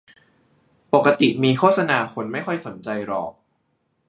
[0.93, 3.31] ปกติมีโฆษณาคนไม่ค่อยสนใจหรอก